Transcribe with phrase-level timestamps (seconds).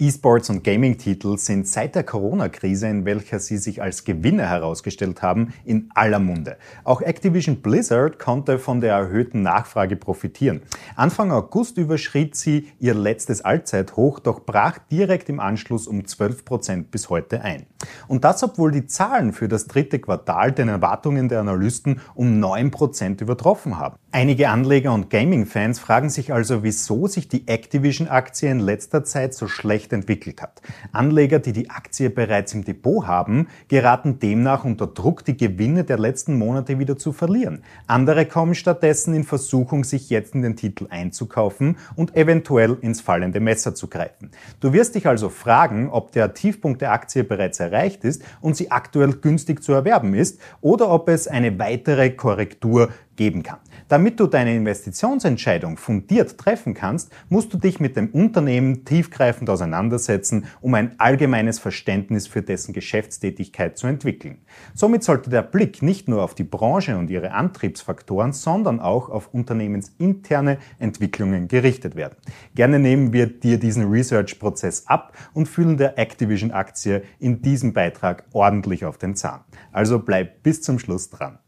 [0.00, 5.52] E-Sports und Gaming-Titel sind seit der Corona-Krise, in welcher sie sich als Gewinner herausgestellt haben,
[5.66, 6.56] in aller Munde.
[6.84, 10.62] Auch Activision Blizzard konnte von der erhöhten Nachfrage profitieren.
[10.96, 16.90] Anfang August überschritt sie ihr letztes Allzeithoch, doch brach direkt im Anschluss um 12 Prozent
[16.90, 17.66] bis heute ein.
[18.08, 22.70] Und das, obwohl die Zahlen für das dritte Quartal den Erwartungen der Analysten um 9
[22.70, 23.96] Prozent übertroffen haben.
[24.12, 29.46] Einige Anleger und Gaming-Fans fragen sich also, wieso sich die Activision-Aktie in letzter Zeit so
[29.46, 30.62] schlecht entwickelt hat.
[30.90, 36.00] Anleger, die die Aktie bereits im Depot haben, geraten demnach unter Druck, die Gewinne der
[36.00, 37.62] letzten Monate wieder zu verlieren.
[37.86, 43.38] Andere kommen stattdessen in Versuchung, sich jetzt in den Titel einzukaufen und eventuell ins fallende
[43.38, 44.32] Messer zu greifen.
[44.58, 48.72] Du wirst dich also fragen, ob der Tiefpunkt der Aktie bereits erreicht ist und sie
[48.72, 53.58] aktuell günstig zu erwerben ist oder ob es eine weitere Korrektur geben kann.
[53.88, 60.46] Damit du deine Investitionsentscheidung fundiert treffen kannst, musst du dich mit dem Unternehmen tiefgreifend auseinandersetzen,
[60.60, 64.38] um ein allgemeines Verständnis für dessen Geschäftstätigkeit zu entwickeln.
[64.74, 69.34] Somit sollte der Blick nicht nur auf die Branche und ihre Antriebsfaktoren, sondern auch auf
[69.34, 72.16] unternehmensinterne Entwicklungen gerichtet werden.
[72.54, 78.84] Gerne nehmen wir dir diesen Research-Prozess ab und fühlen der Activision-Aktie in diesem Beitrag ordentlich
[78.84, 79.40] auf den Zahn.
[79.72, 81.38] Also bleib bis zum Schluss dran.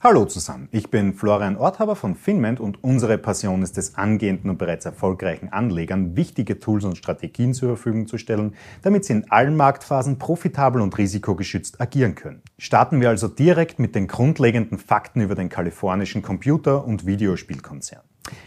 [0.00, 4.56] Hallo zusammen, ich bin Florian Orthaber von Finment und unsere Passion ist es, angehenden und
[4.56, 9.56] bereits erfolgreichen Anlegern wichtige Tools und Strategien zur Verfügung zu stellen, damit sie in allen
[9.56, 12.42] Marktphasen profitabel und risikogeschützt agieren können.
[12.58, 18.02] Starten wir also direkt mit den grundlegenden Fakten über den kalifornischen Computer- und Videospielkonzern.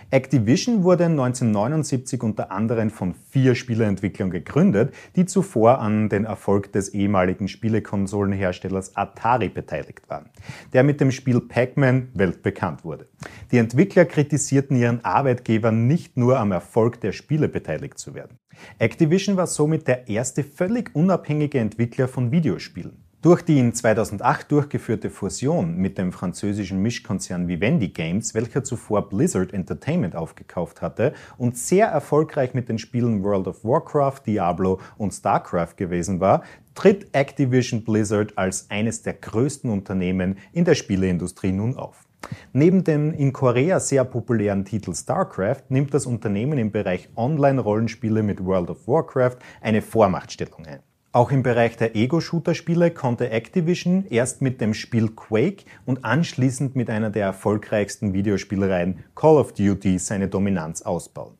[0.09, 6.89] Activision wurde 1979 unter anderem von vier Spieleentwicklern gegründet, die zuvor an den Erfolg des
[6.89, 10.29] ehemaligen Spielekonsolenherstellers Atari beteiligt waren,
[10.73, 13.07] der mit dem Spiel Pac-Man weltbekannt wurde.
[13.51, 18.37] Die Entwickler kritisierten ihren Arbeitgeber nicht nur am Erfolg der Spiele beteiligt zu werden.
[18.79, 23.00] Activision war somit der erste völlig unabhängige Entwickler von Videospielen.
[23.21, 29.53] Durch die in 2008 durchgeführte Fusion mit dem französischen Mischkonzern Vivendi Games, welcher zuvor Blizzard
[29.53, 35.75] Entertainment aufgekauft hatte und sehr erfolgreich mit den Spielen World of Warcraft, Diablo und StarCraft
[35.77, 36.41] gewesen war,
[36.73, 42.07] tritt Activision Blizzard als eines der größten Unternehmen in der Spieleindustrie nun auf.
[42.53, 48.43] Neben dem in Korea sehr populären Titel StarCraft nimmt das Unternehmen im Bereich Online-Rollenspiele mit
[48.43, 50.79] World of Warcraft eine Vormachtstellung ein.
[51.13, 56.89] Auch im Bereich der Ego-Shooter-Spiele konnte Activision erst mit dem Spiel Quake und anschließend mit
[56.89, 61.33] einer der erfolgreichsten Videospielereien Call of Duty seine Dominanz ausbauen.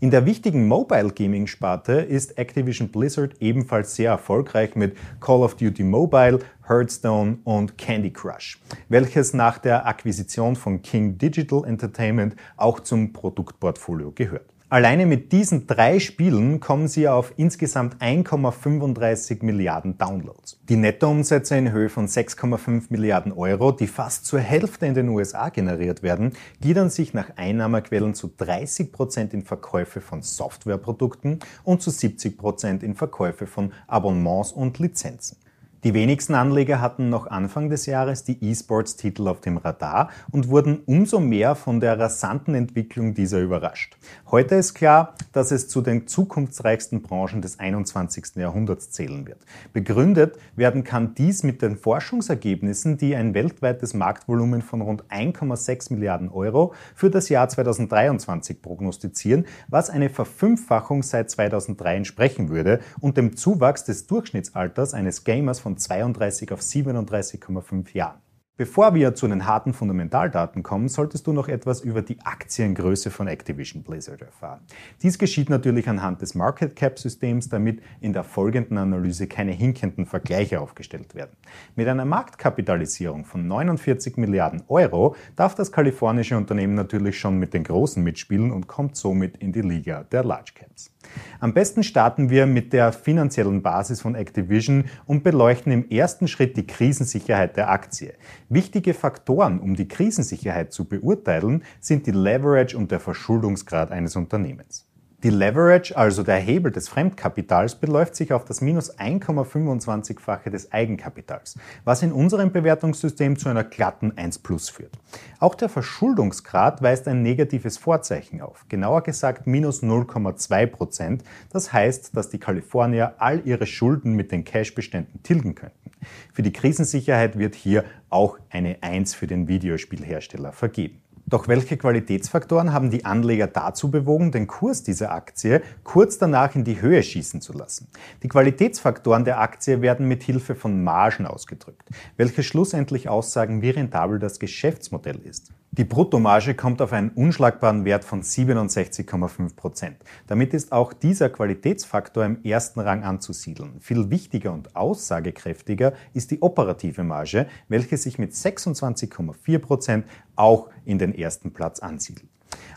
[0.00, 5.54] In der wichtigen Mobile Gaming Sparte ist Activision Blizzard ebenfalls sehr erfolgreich mit Call of
[5.54, 8.60] Duty Mobile, Hearthstone und Candy Crush,
[8.90, 14.53] welches nach der Akquisition von King Digital Entertainment auch zum Produktportfolio gehört.
[14.70, 20.58] Alleine mit diesen drei Spielen kommen sie auf insgesamt 1,35 Milliarden Downloads.
[20.70, 25.50] Die Nettoumsätze in Höhe von 6,5 Milliarden Euro, die fast zur Hälfte in den USA
[25.50, 26.32] generiert werden,
[26.62, 32.82] gliedern sich nach Einnahmequellen zu 30 Prozent in Verkäufe von Softwareprodukten und zu 70 Prozent
[32.82, 35.36] in Verkäufe von Abonnements und Lizenzen.
[35.84, 40.78] Die wenigsten Anleger hatten noch Anfang des Jahres die E-Sports-Titel auf dem Radar und wurden
[40.86, 43.98] umso mehr von der rasanten Entwicklung dieser überrascht.
[44.30, 48.36] Heute ist klar, dass es zu den zukunftsreichsten Branchen des 21.
[48.36, 49.44] Jahrhunderts zählen wird.
[49.74, 56.30] Begründet werden kann dies mit den Forschungsergebnissen, die ein weltweites Marktvolumen von rund 1,6 Milliarden
[56.30, 63.36] Euro für das Jahr 2023 prognostizieren, was eine Verfünffachung seit 2003 entsprechen würde und dem
[63.36, 68.23] Zuwachs des Durchschnittsalters eines Gamers von von 32 auf 37,5 Jahren.
[68.56, 73.26] Bevor wir zu den harten Fundamentaldaten kommen, solltest du noch etwas über die Aktiengröße von
[73.26, 74.60] Activision Blizzard erfahren.
[75.02, 80.06] Dies geschieht natürlich anhand des Market Cap Systems, damit in der folgenden Analyse keine hinkenden
[80.06, 81.36] Vergleiche aufgestellt werden.
[81.74, 87.64] Mit einer Marktkapitalisierung von 49 Milliarden Euro darf das kalifornische Unternehmen natürlich schon mit den
[87.64, 90.94] Großen mitspielen und kommt somit in die Liga der Large Caps.
[91.40, 96.56] Am besten starten wir mit der finanziellen Basis von Activision und beleuchten im ersten Schritt
[96.56, 98.14] die Krisensicherheit der Aktie.
[98.54, 104.86] Wichtige Faktoren, um die Krisensicherheit zu beurteilen, sind die Leverage und der Verschuldungsgrad eines Unternehmens.
[105.24, 111.58] Die Leverage, also der Hebel des Fremdkapitals, beläuft sich auf das minus 1,25-fache des Eigenkapitals,
[111.84, 114.96] was in unserem Bewertungssystem zu einer glatten 1 plus führt.
[115.40, 121.24] Auch der Verschuldungsgrad weist ein negatives Vorzeichen auf, genauer gesagt minus 0,2 Prozent.
[121.50, 125.83] Das heißt, dass die Kalifornier all ihre Schulden mit den Cashbeständen tilgen könnten.
[126.32, 131.00] Für die Krisensicherheit wird hier auch eine 1 für den Videospielhersteller vergeben.
[131.26, 136.64] Doch welche Qualitätsfaktoren haben die Anleger dazu bewogen, den Kurs dieser Aktie kurz danach in
[136.64, 137.88] die Höhe schießen zu lassen?
[138.22, 144.18] Die Qualitätsfaktoren der Aktie werden mit Hilfe von Margen ausgedrückt, welche schlussendlich aussagen, wie rentabel
[144.18, 145.52] das Geschäftsmodell ist.
[145.76, 149.96] Die Bruttomarge kommt auf einen unschlagbaren Wert von 67,5 Prozent.
[150.28, 153.80] Damit ist auch dieser Qualitätsfaktor im ersten Rang anzusiedeln.
[153.80, 160.06] Viel wichtiger und aussagekräftiger ist die operative Marge, welche sich mit 26,4 Prozent
[160.36, 162.28] auch in den ersten Platz ansiedelt.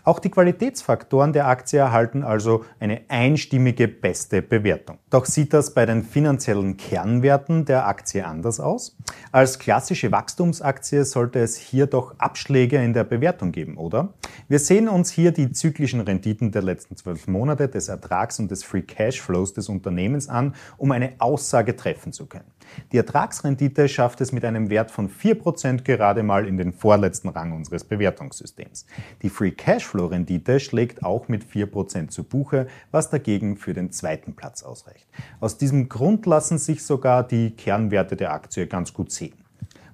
[0.07, 4.99] Auch die Qualitätsfaktoren der Aktie erhalten also eine einstimmige beste Bewertung.
[5.09, 8.95] Doch sieht das bei den finanziellen Kernwerten der Aktie anders aus?
[9.33, 14.13] Als klassische Wachstumsaktie sollte es hier doch Abschläge in der Bewertung geben, oder?
[14.47, 18.63] Wir sehen uns hier die zyklischen Renditen der letzten zwölf Monate des Ertrags und des
[18.63, 22.49] Free Cash Flows des Unternehmens an, um eine Aussage treffen zu können.
[22.91, 27.53] Die Ertragsrendite schafft es mit einem Wert von 4% gerade mal in den vorletzten Rang
[27.53, 28.85] unseres Bewertungssystems.
[29.21, 29.51] Die Free
[29.97, 35.07] Cashflow-Rendite schlägt auch mit 4% zu Buche, was dagegen für den zweiten Platz ausreicht.
[35.39, 39.33] Aus diesem Grund lassen sich sogar die Kernwerte der Aktie ganz gut sehen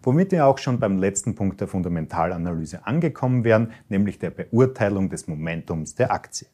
[0.05, 5.29] womit wir auch schon beim letzten Punkt der Fundamentalanalyse angekommen wären, nämlich der Beurteilung des
[5.29, 6.49] Momentums der Aktie.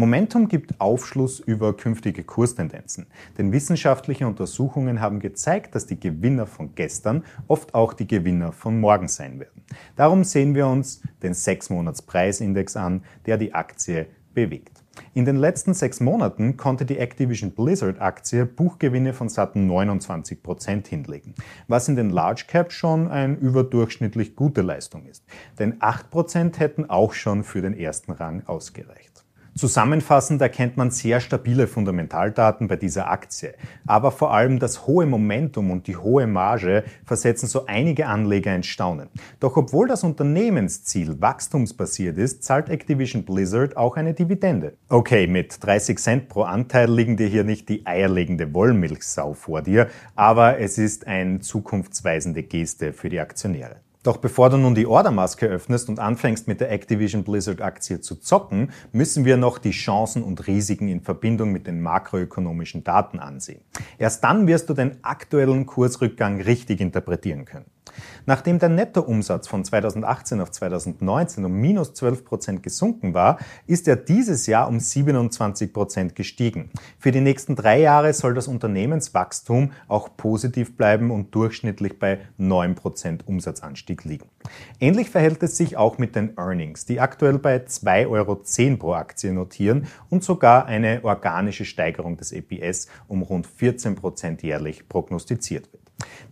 [0.00, 6.76] Momentum gibt Aufschluss über künftige Kurstendenzen, denn wissenschaftliche Untersuchungen haben gezeigt, dass die Gewinner von
[6.76, 9.64] gestern oft auch die Gewinner von morgen sein werden.
[9.96, 14.84] Darum sehen wir uns den 6-Monats-Preisindex an, der die Aktie bewegt.
[15.14, 20.86] In den letzten sechs Monaten konnte die Activision Blizzard Aktie Buchgewinne von satten 29 Prozent
[20.86, 21.34] hinlegen,
[21.66, 25.24] was in den Large Cap schon eine überdurchschnittlich gute Leistung ist.
[25.58, 29.24] Denn 8 Prozent hätten auch schon für den ersten Rang ausgereicht.
[29.58, 33.54] Zusammenfassend erkennt man sehr stabile Fundamentaldaten bei dieser Aktie.
[33.88, 38.62] Aber vor allem das hohe Momentum und die hohe Marge versetzen so einige Anleger in
[38.62, 39.08] Staunen.
[39.40, 44.74] Doch obwohl das Unternehmensziel wachstumsbasiert ist, zahlt Activision Blizzard auch eine Dividende.
[44.90, 49.88] Okay, mit 30 Cent pro Anteil liegen dir hier nicht die eierlegende Wollmilchsau vor dir,
[50.14, 53.80] aber es ist eine zukunftsweisende Geste für die Aktionäre.
[54.08, 58.16] Doch bevor du nun die Ordermaske öffnest und anfängst mit der Activision Blizzard Aktie zu
[58.16, 63.60] zocken, müssen wir noch die Chancen und Risiken in Verbindung mit den makroökonomischen Daten ansehen.
[63.98, 67.66] Erst dann wirst du den aktuellen Kursrückgang richtig interpretieren können.
[68.26, 73.96] Nachdem der Nettoumsatz von 2018 auf 2019 um minus 12 Prozent gesunken war, ist er
[73.96, 76.70] dieses Jahr um 27 Prozent gestiegen.
[76.98, 82.74] Für die nächsten drei Jahre soll das Unternehmenswachstum auch positiv bleiben und durchschnittlich bei 9
[82.74, 84.28] Prozent Umsatzanstieg liegen.
[84.80, 89.32] Ähnlich verhält es sich auch mit den Earnings, die aktuell bei 2,10 Euro pro Aktie
[89.32, 95.77] notieren und sogar eine organische Steigerung des EPS um rund 14 Prozent jährlich prognostiziert wird.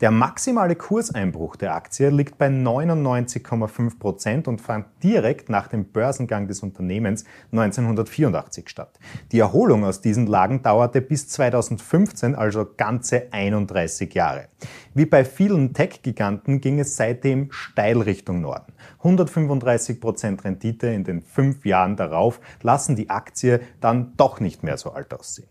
[0.01, 6.49] Der maximale Kurseinbruch der Aktie liegt bei 99,5 Prozent und fand direkt nach dem Börsengang
[6.49, 8.99] des Unternehmens 1984 statt.
[9.33, 14.49] Die Erholung aus diesen Lagen dauerte bis 2015, also ganze 31 Jahre.
[14.93, 18.75] Wie bei vielen Tech-Giganten ging es seitdem steil Richtung Norden.
[18.99, 24.77] 135 Prozent Rendite in den fünf Jahren darauf lassen die Aktie dann doch nicht mehr
[24.77, 25.49] so alt aussehen.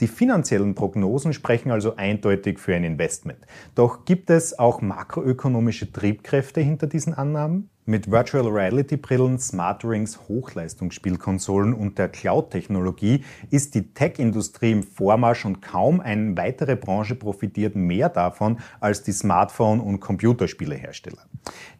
[0.00, 3.38] Die finanziellen Prognosen sprechen also eindeutig für ein Investment.
[3.74, 7.68] Doch gibt es auch makroökonomische Triebkräfte hinter diesen Annahmen?
[7.84, 15.44] Mit Virtual Reality Brillen, Smart Rings, Hochleistungsspielkonsolen und der Cloud-Technologie ist die Tech-Industrie im Vormarsch
[15.44, 21.26] und kaum eine weitere Branche profitiert mehr davon als die Smartphone- und Computerspielehersteller.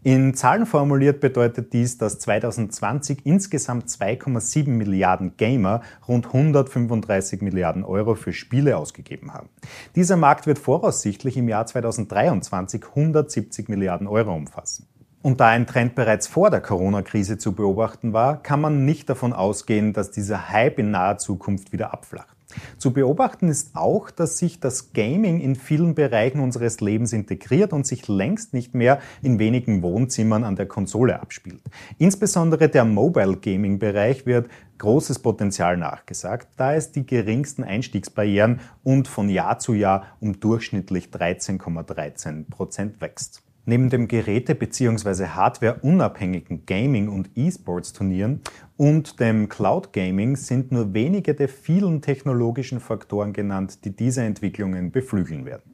[0.02, 8.01] In Zahlen formuliert bedeutet dies, dass 2020 insgesamt 2,7 Milliarden Gamer rund 135 Milliarden Euro
[8.16, 9.48] für Spiele ausgegeben haben.
[9.96, 14.86] Dieser Markt wird voraussichtlich im Jahr 2023 170 Milliarden Euro umfassen.
[15.22, 19.32] Und da ein Trend bereits vor der Corona-Krise zu beobachten war, kann man nicht davon
[19.32, 22.36] ausgehen, dass dieser Hype in naher Zukunft wieder abflacht.
[22.78, 27.86] Zu beobachten ist auch, dass sich das Gaming in vielen Bereichen unseres Lebens integriert und
[27.86, 31.62] sich längst nicht mehr in wenigen Wohnzimmern an der Konsole abspielt.
[31.98, 39.06] Insbesondere der Mobile Gaming Bereich wird großes Potenzial nachgesagt, da es die geringsten Einstiegsbarrieren und
[39.06, 43.42] von Jahr zu Jahr um durchschnittlich 13,13 Prozent wächst.
[43.64, 45.26] Neben dem Geräte- bzw.
[45.26, 48.40] Hardware-unabhängigen Gaming- und E-Sports-Turnieren
[48.76, 54.90] und dem Cloud Gaming sind nur wenige der vielen technologischen Faktoren genannt, die diese Entwicklungen
[54.90, 55.71] beflügeln werden.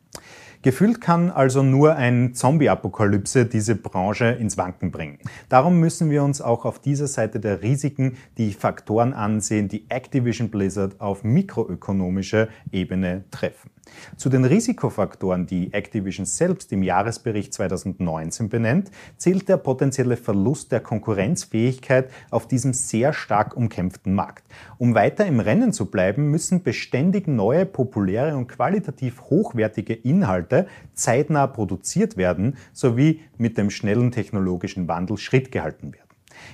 [0.63, 5.19] Gefühlt kann also nur ein Zombie-Apokalypse diese Branche ins Wanken bringen.
[5.49, 10.51] Darum müssen wir uns auch auf dieser Seite der Risiken die Faktoren ansehen, die Activision
[10.51, 13.71] Blizzard auf mikroökonomischer Ebene treffen.
[14.17, 20.81] Zu den Risikofaktoren, die Activision selbst im Jahresbericht 2019 benennt, zählt der potenzielle Verlust der
[20.81, 24.45] Konkurrenzfähigkeit auf diesem sehr stark umkämpften Markt.
[24.79, 30.48] Um weiter im Rennen zu bleiben, müssen beständig neue, populäre und qualitativ hochwertige Inhalte
[30.95, 36.09] zeitnah produziert werden, sowie mit dem schnellen technologischen Wandel Schritt gehalten werden.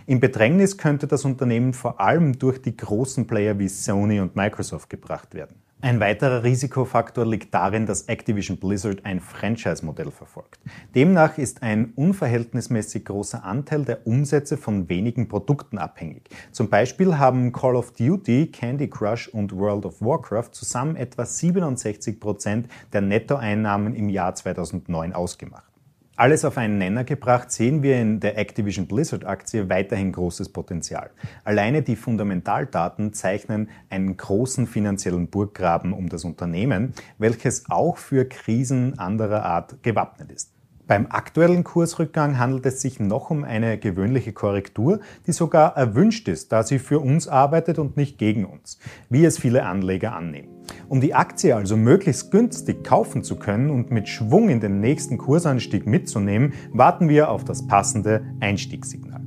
[0.07, 4.91] In Bedrängnis könnte das Unternehmen vor allem durch die großen Player wie Sony und Microsoft
[4.91, 5.57] gebracht werden.
[5.81, 10.59] Ein weiterer Risikofaktor liegt darin, dass Activision Blizzard ein Franchise-Modell verfolgt.
[10.95, 16.31] Demnach ist ein unverhältnismäßig großer Anteil der Umsätze von wenigen Produkten abhängig.
[16.53, 22.19] Zum Beispiel haben Call of Duty, Candy Crush und World of Warcraft zusammen etwa 67
[22.19, 25.74] Prozent der Nettoeinnahmen im Jahr 2009 ausgemacht.
[26.17, 31.11] Alles auf einen Nenner gebracht, sehen wir in der Activision Blizzard Aktie weiterhin großes Potenzial.
[31.43, 38.97] Alleine die Fundamentaldaten zeichnen einen großen finanziellen Burggraben um das Unternehmen, welches auch für Krisen
[38.97, 40.54] anderer Art gewappnet ist.
[40.87, 46.53] Beim aktuellen Kursrückgang handelt es sich noch um eine gewöhnliche Korrektur, die sogar erwünscht ist,
[46.53, 50.49] da sie für uns arbeitet und nicht gegen uns, wie es viele Anleger annehmen.
[50.89, 55.17] Um die Aktie also möglichst günstig kaufen zu können und mit Schwung in den nächsten
[55.17, 59.24] Kursanstieg mitzunehmen, warten wir auf das passende Einstiegssignal.